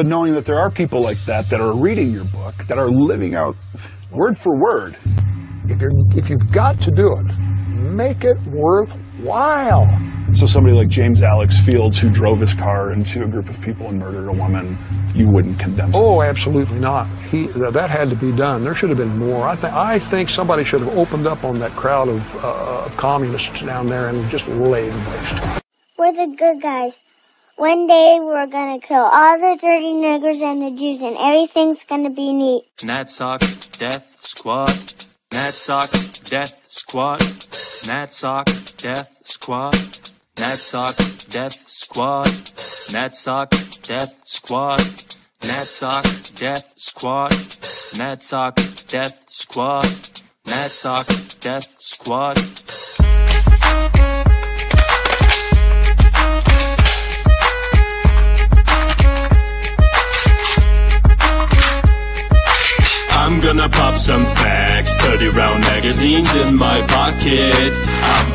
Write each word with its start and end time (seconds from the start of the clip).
but 0.00 0.06
knowing 0.06 0.32
that 0.32 0.46
there 0.46 0.58
are 0.58 0.70
people 0.70 1.02
like 1.02 1.22
that 1.26 1.50
that 1.50 1.60
are 1.60 1.76
reading 1.76 2.10
your 2.10 2.24
book, 2.24 2.54
that 2.68 2.78
are 2.78 2.88
living 2.88 3.34
out 3.34 3.54
word 4.10 4.38
for 4.38 4.58
word. 4.58 4.96
If, 5.68 5.78
you're, 5.78 5.90
if 6.16 6.30
you've 6.30 6.50
got 6.50 6.80
to 6.80 6.90
do 6.90 7.14
it, 7.18 7.38
make 7.68 8.24
it 8.24 8.38
worthwhile. 8.46 9.86
So 10.32 10.46
somebody 10.46 10.74
like 10.74 10.88
James 10.88 11.22
Alex 11.22 11.60
Fields, 11.60 11.98
who 11.98 12.08
drove 12.08 12.40
his 12.40 12.54
car 12.54 12.92
into 12.92 13.24
a 13.24 13.28
group 13.28 13.50
of 13.50 13.60
people 13.60 13.88
and 13.88 13.98
murdered 13.98 14.26
a 14.28 14.32
woman, 14.32 14.78
you 15.14 15.28
wouldn't 15.28 15.58
condemn. 15.58 15.90
Oh, 15.92 16.22
absolutely 16.22 16.78
not. 16.78 17.06
He, 17.24 17.48
that 17.48 17.90
had 17.90 18.08
to 18.08 18.16
be 18.16 18.32
done. 18.32 18.64
There 18.64 18.74
should 18.74 18.88
have 18.88 18.96
been 18.98 19.18
more. 19.18 19.48
I, 19.48 19.54
th- 19.54 19.74
I 19.74 19.98
think 19.98 20.30
somebody 20.30 20.64
should 20.64 20.80
have 20.80 20.96
opened 20.96 21.26
up 21.26 21.44
on 21.44 21.58
that 21.58 21.72
crowd 21.72 22.08
of, 22.08 22.36
uh, 22.42 22.84
of 22.86 22.96
communists 22.96 23.60
down 23.60 23.88
there 23.88 24.08
and 24.08 24.30
just 24.30 24.48
laid 24.48 24.94
waste. 24.94 25.62
We're 25.98 26.12
the 26.12 26.34
good 26.34 26.62
guys. 26.62 27.02
One 27.60 27.86
day 27.86 28.18
we're 28.22 28.46
gonna 28.46 28.80
kill 28.80 29.02
all 29.02 29.38
the 29.38 29.54
dirty 29.60 29.92
niggers 29.92 30.40
and 30.40 30.62
the 30.62 30.70
Jews, 30.70 31.02
and 31.02 31.14
everything's 31.18 31.84
gonna 31.84 32.08
be 32.08 32.32
neat. 32.32 32.64
Natsock, 32.82 33.40
Death 33.78 34.16
Squad. 34.20 34.70
Natsock, 35.30 35.90
Death 36.30 36.68
Squad. 36.70 37.20
Natsock, 37.20 38.46
Death 38.78 39.20
Squad. 39.24 39.74
Natsock, 40.36 40.96
Death 41.28 41.68
Squad. 41.68 42.24
Natsock, 42.94 43.50
Death 43.82 44.22
Squad. 44.24 44.80
Natsock, 45.42 46.04
Death 46.38 46.72
Squad. 46.76 47.30
Natsock, 47.98 48.54
Death 48.88 49.24
Squad. 49.28 49.84
Natsock, 50.46 51.40
Death 51.40 51.76
Squad. 51.78 52.38
Some 64.10 64.26
facts, 64.26 64.92
30 65.06 65.28
round 65.28 65.60
magazines 65.60 66.34
in 66.34 66.56
my 66.56 66.82
pocket. 66.88 67.70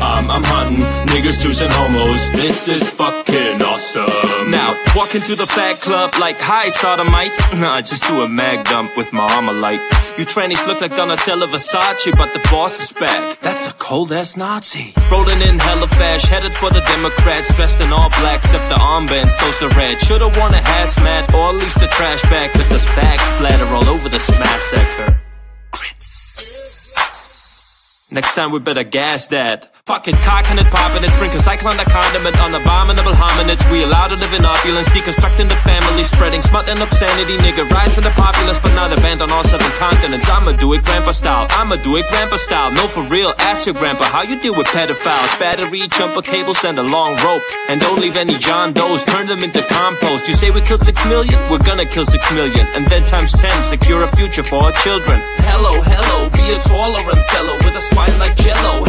I'm, 0.00 0.30
I'm 0.30 0.44
hunting 0.44 0.82
niggas, 1.12 1.38
Jews, 1.38 1.60
and 1.60 1.70
homos. 1.70 2.30
This 2.30 2.66
is 2.66 2.88
fucking 2.92 3.60
awesome. 3.60 4.50
Now, 4.50 4.72
walk 4.96 5.14
into 5.14 5.34
the 5.34 5.44
fat 5.44 5.76
club 5.82 6.14
like, 6.18 6.38
hi, 6.38 6.70
sodomites. 6.70 7.38
Nah, 7.60 7.82
just 7.82 8.08
do 8.08 8.22
a 8.22 8.28
mag 8.28 8.64
dump 8.64 8.96
with 8.96 9.12
my 9.12 9.28
ArmaLite 9.28 9.84
You 10.18 10.24
trannies 10.24 10.66
look 10.66 10.80
like 10.80 10.92
Donatella 10.92 11.46
Versace, 11.46 12.10
but 12.16 12.32
the 12.32 12.40
boss 12.48 12.80
is 12.80 12.92
back. 12.94 13.38
That's 13.40 13.66
a 13.66 13.74
cold 13.74 14.12
ass 14.12 14.34
Nazi. 14.34 14.94
Rolling 15.12 15.42
in 15.42 15.58
hella 15.58 15.88
fast, 15.88 16.24
headed 16.24 16.54
for 16.54 16.70
the 16.70 16.80
Democrats, 16.88 17.54
dressed 17.54 17.82
in 17.82 17.92
all 17.92 18.08
black, 18.20 18.38
except 18.38 18.70
the 18.70 18.76
armbands, 18.76 19.38
those 19.42 19.60
are 19.60 19.76
red. 19.76 20.00
Should've 20.00 20.34
worn 20.38 20.54
a 20.54 20.62
hazmat, 20.72 21.34
or 21.34 21.50
at 21.50 21.56
least 21.56 21.82
a 21.82 21.88
trash 21.88 22.22
bag, 22.32 22.50
cause 22.52 22.70
there's 22.70 22.86
facts 22.86 23.24
splatter 23.34 23.66
all 23.66 23.86
over 23.90 24.08
this 24.08 24.30
massacre. 24.40 25.20
Next 28.16 28.34
time 28.34 28.50
we 28.50 28.60
better 28.60 28.82
gas 28.82 29.28
that. 29.28 29.70
Fucking 29.86 30.16
cocking 30.26 30.58
it, 30.58 30.66
popping 30.66 31.04
it, 31.04 31.12
sprinkle 31.12 31.38
Zyklon 31.38 31.78
the 31.78 31.86
condiment 31.86 32.34
on 32.42 32.52
abominable 32.52 33.14
hominids. 33.14 33.62
We 33.70 33.84
allowed 33.84 34.08
to 34.08 34.16
live 34.16 34.32
in 34.34 34.44
opulence, 34.44 34.88
deconstructing 34.88 35.48
the 35.48 35.54
family, 35.62 36.02
spreading 36.02 36.42
smut 36.42 36.68
and 36.68 36.82
obscenity, 36.82 37.38
nigga. 37.38 37.70
Rising 37.70 38.02
the 38.02 38.10
populace, 38.10 38.58
but 38.58 38.74
not 38.74 38.92
a 38.92 38.96
band 38.96 39.22
on 39.22 39.30
all 39.30 39.44
seven 39.44 39.70
continents. 39.78 40.28
I'ma 40.28 40.58
do 40.58 40.72
it 40.72 40.82
grandpa 40.82 41.12
style. 41.12 41.46
I'ma 41.50 41.76
do 41.76 41.94
it 41.98 42.06
grandpa 42.08 42.34
style. 42.34 42.72
No, 42.72 42.88
for 42.88 43.04
real, 43.04 43.32
ask 43.38 43.66
your 43.66 43.76
grandpa 43.76 44.10
how 44.10 44.22
you 44.22 44.40
deal 44.40 44.56
with 44.56 44.66
pedophiles. 44.66 45.38
Battery, 45.38 45.86
jumper 45.86 46.22
cables, 46.22 46.64
and 46.64 46.80
a 46.80 46.82
long 46.82 47.14
rope. 47.22 47.42
And 47.68 47.80
don't 47.80 48.00
leave 48.00 48.16
any 48.16 48.36
John 48.38 48.72
Does, 48.72 49.04
turn 49.04 49.28
them 49.28 49.44
into 49.44 49.62
compost. 49.70 50.26
You 50.26 50.34
say 50.34 50.50
we 50.50 50.62
killed 50.62 50.82
six 50.82 50.98
million? 51.06 51.38
We're 51.48 51.62
gonna 51.62 51.86
kill 51.86 52.06
six 52.06 52.26
million. 52.34 52.66
And 52.74 52.88
then 52.88 53.04
times 53.04 53.30
ten, 53.38 53.62
secure 53.62 54.02
a 54.02 54.08
future 54.16 54.42
for 54.42 54.64
our 54.64 54.72
children. 54.82 55.22
Hello, 55.46 55.78
hello, 55.78 56.28
be 56.30 56.42
a 56.50 56.58
tolerant 56.58 57.22
fellow 57.30 57.54
with 57.62 57.76
a 57.76 57.80
spine 57.80 58.18
like 58.18 58.34
jello. 58.34 58.82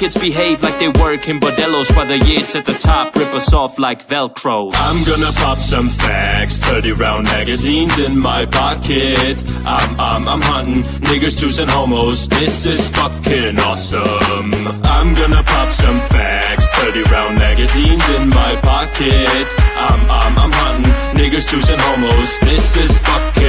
Kids 0.00 0.16
behave 0.16 0.62
like 0.62 0.78
they 0.78 0.88
work 0.88 1.28
in 1.28 1.38
bordellos 1.38 1.94
while 1.94 2.06
the 2.06 2.16
yates 2.24 2.54
at 2.54 2.64
the 2.64 2.72
top 2.72 3.14
rip 3.14 3.34
us 3.34 3.52
off 3.52 3.78
like 3.78 4.02
velcro. 4.08 4.72
I'm 4.74 5.04
gonna 5.04 5.30
pop 5.32 5.58
some 5.58 5.90
facts, 5.90 6.56
30 6.58 6.92
round 6.92 7.24
magazines 7.24 7.98
in 7.98 8.18
my 8.18 8.46
pocket. 8.46 9.36
I'm, 9.66 10.00
I'm, 10.00 10.26
I'm 10.26 10.40
hunting 10.40 10.82
niggas, 11.04 11.60
and 11.60 11.70
homos. 11.70 12.28
This 12.30 12.64
is 12.64 12.88
fucking 12.88 13.58
awesome. 13.58 14.54
I'm 14.82 15.14
gonna 15.14 15.42
pop 15.42 15.68
some 15.68 16.00
facts, 16.08 16.66
30 16.80 17.02
round 17.02 17.34
magazines 17.36 18.08
in 18.16 18.30
my 18.30 18.56
pocket. 18.62 19.46
I'm, 19.76 20.00
I'm, 20.10 20.38
I'm 20.38 20.52
hunting 20.52 20.92
niggas, 21.20 21.70
and 21.70 21.78
homos. 21.78 22.38
This 22.40 22.76
is 22.78 22.98
fucking. 23.00 23.39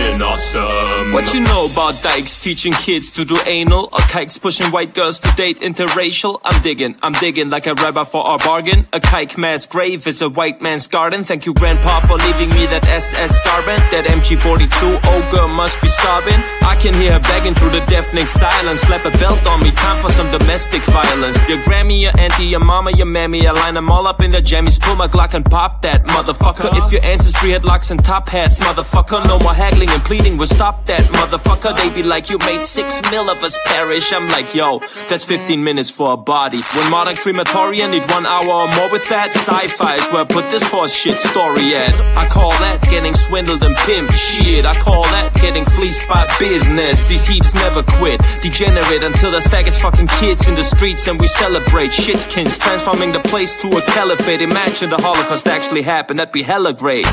What 1.11 1.33
you 1.33 1.41
know 1.41 1.67
about 1.69 2.01
dykes 2.01 2.37
teaching 2.39 2.71
kids 2.71 3.11
to 3.11 3.25
do 3.25 3.37
anal? 3.45 3.89
Or 3.91 3.99
kikes 4.07 4.37
pushing 4.37 4.67
white 4.67 4.93
girls 4.93 5.19
to 5.19 5.29
date 5.35 5.59
interracial? 5.59 6.39
I'm 6.45 6.61
digging, 6.63 6.95
I'm 7.03 7.11
digging 7.11 7.49
like 7.49 7.67
a 7.67 7.73
rabbi 7.73 8.05
for 8.05 8.25
our 8.25 8.37
bargain. 8.37 8.87
A 8.93 9.01
kike 9.01 9.37
mass 9.37 9.65
grave 9.65 10.07
is 10.07 10.21
a 10.21 10.29
white 10.29 10.61
man's 10.61 10.87
garden. 10.87 11.25
Thank 11.25 11.45
you, 11.45 11.53
grandpa, 11.53 11.99
for 11.99 12.15
leaving 12.15 12.49
me 12.51 12.65
that 12.67 12.87
SS 12.87 13.41
Garbant. 13.41 13.91
That 13.91 14.05
MG42, 14.05 15.01
oh 15.03 15.29
girl 15.31 15.49
must 15.49 15.81
be 15.81 15.89
sobbing. 15.89 16.39
I 16.61 16.77
can 16.81 16.93
hear 16.93 17.11
her 17.11 17.19
begging 17.19 17.55
through 17.55 17.71
the 17.71 17.85
deafening 17.87 18.25
silence. 18.25 18.79
Slap 18.79 19.03
a 19.03 19.11
belt 19.17 19.45
on 19.45 19.61
me, 19.61 19.71
time 19.71 20.01
for 20.01 20.13
some 20.13 20.31
domestic 20.31 20.81
violence. 20.83 21.37
Your 21.49 21.57
Grammy, 21.59 21.99
your 21.99 22.17
auntie, 22.17 22.45
your 22.45 22.61
mama, 22.61 22.91
your 22.95 23.05
mammy. 23.05 23.45
I 23.45 23.51
line 23.51 23.73
them 23.73 23.91
all 23.91 24.07
up 24.07 24.21
in 24.21 24.31
their 24.31 24.41
jammies. 24.41 24.79
Pull 24.79 24.95
my 24.95 25.09
Glock 25.09 25.33
and 25.33 25.43
pop 25.43 25.81
that 25.81 26.05
motherfucker. 26.05 26.69
If 26.77 26.93
your 26.93 27.03
ancestry 27.03 27.51
had 27.51 27.65
locks 27.65 27.91
and 27.91 28.01
top 28.01 28.29
hats, 28.29 28.59
motherfucker. 28.59 29.25
No 29.27 29.39
more 29.39 29.53
haggling 29.53 29.89
and 29.89 30.01
pleading, 30.03 30.37
we'll 30.37 30.47
stop 30.47 30.85
that 30.85 31.00
motherfucker. 31.07 31.75
They 31.77 31.89
be 31.89 32.03
like, 32.03 32.29
you 32.29 32.37
made 32.39 32.63
six 32.63 33.01
mil 33.11 33.29
of 33.29 33.43
us 33.43 33.57
perish. 33.65 34.11
I'm 34.13 34.27
like, 34.29 34.53
yo, 34.53 34.79
that's 35.09 35.23
15 35.23 35.63
minutes 35.63 35.89
for 35.89 36.13
a 36.13 36.17
body. 36.17 36.61
When 36.61 36.91
modern 36.91 37.15
crematorium 37.15 37.91
need 37.91 38.09
one 38.11 38.25
hour 38.25 38.47
or 38.47 38.67
more 38.75 38.91
with 38.91 39.07
that, 39.09 39.31
sci-fi 39.31 39.95
is 39.95 40.05
where 40.11 40.21
I 40.21 40.25
put 40.25 40.49
this 40.51 40.63
horse 40.63 40.93
shit 40.93 41.17
story 41.19 41.75
at. 41.75 41.93
I 42.17 42.27
call 42.27 42.49
that 42.49 42.81
getting 42.89 43.13
swindled 43.13 43.63
and 43.63 43.75
pimped. 43.75 44.13
Shit, 44.13 44.65
I 44.65 44.75
call 44.75 45.03
that 45.03 45.33
getting 45.35 45.65
fleeced 45.65 46.07
by 46.07 46.27
business. 46.39 47.07
These 47.07 47.27
heaps 47.27 47.53
never 47.53 47.83
quit, 47.83 48.21
degenerate 48.41 49.03
until 49.03 49.31
there's 49.31 49.45
faggots 49.45 49.79
fucking 49.79 50.07
kids 50.19 50.47
in 50.47 50.55
the 50.55 50.63
streets 50.63 51.07
and 51.07 51.19
we 51.19 51.27
celebrate 51.27 51.91
shitskins, 51.91 52.59
transforming 52.59 53.11
the 53.11 53.19
place 53.19 53.55
to 53.57 53.67
a 53.77 53.81
caliphate. 53.81 54.41
Imagine 54.41 54.89
the 54.89 54.97
Holocaust 54.97 55.47
actually 55.47 55.81
happened, 55.81 56.19
that'd 56.19 56.33
be 56.33 56.43
hella 56.43 56.73
great. 56.73 57.05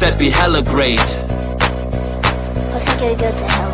That'd 0.00 0.18
be 0.18 0.30
hella 0.30 0.62
great. 0.62 1.00
Who's 2.82 2.94
gonna 2.94 3.14
go 3.14 3.30
to 3.30 3.44
hell? 3.44 3.70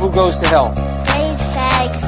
Who 0.00 0.10
goes 0.10 0.36
to 0.38 0.46
hell? 0.48 0.74
Gays, 1.06 1.42
fags, 1.54 2.02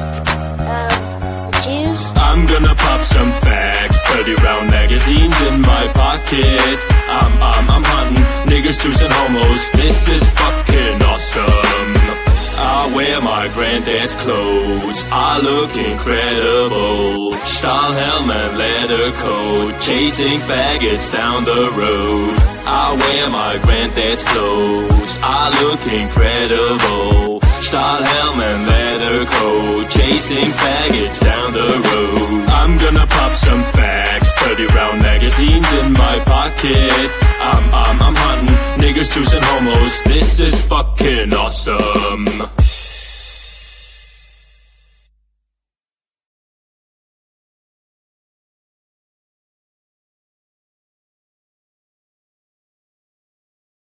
um, 0.67 1.51
the 1.51 1.59
Jews. 1.63 2.11
I'm 2.15 2.45
gonna 2.45 2.75
pop 2.75 3.01
some 3.01 3.31
facts, 3.47 4.01
30 4.11 4.35
round 4.43 4.69
magazines 4.69 5.41
in 5.47 5.61
my 5.61 5.87
pocket. 5.93 6.79
I'm, 7.07 7.31
I'm, 7.41 7.69
I'm 7.71 7.83
hunting 7.83 8.23
niggas, 8.51 8.77
Jews, 8.81 8.99
and 8.99 9.13
homos. 9.13 9.71
This 9.71 10.09
is 10.09 10.23
fucking 10.31 10.43
awesome. 10.43 10.67
I 10.67 10.75
wear 10.75 10.82
my 13.73 13.79
granddad's 13.79 14.15
clothes. 14.15 15.07
I 15.09 15.39
look 15.41 15.75
incredible. 15.75 17.33
Stahl 17.37 17.91
helmet, 17.91 18.57
leather 18.57 19.11
coat, 19.13 19.79
chasing 19.79 20.39
faggots 20.41 21.11
down 21.11 21.43
the 21.43 21.71
road. 21.73 22.35
I 22.65 22.95
wear 23.01 23.29
my 23.29 23.57
granddad's 23.63 24.23
clothes. 24.23 25.17
I 25.21 25.49
look 25.61 25.81
incredible. 25.87 27.39
Stahl 27.61 28.03
helmet, 28.03 28.67
leather 28.67 29.25
coat, 29.25 29.89
chasing 29.89 30.51
faggots 30.61 31.19
down 31.19 31.53
the 31.53 31.71
road. 31.89 32.49
I'm 32.49 32.77
gonna 32.77 33.07
pop 33.07 33.33
some 33.33 33.63
facts, 33.73 34.31
30 34.33 34.67
round 34.67 35.01
magazines 35.01 35.71
in 35.81 35.93
my 35.93 36.19
pocket. 36.25 37.09
I'm, 37.41 37.73
I'm, 37.73 38.01
I'm 38.01 38.15
hunting 38.15 38.55
niggas, 38.83 39.33
and 39.33 39.43
homos. 39.43 40.03
This 40.03 40.39
is 40.39 40.61
fucking 40.63 41.33
awesome. 41.33 42.82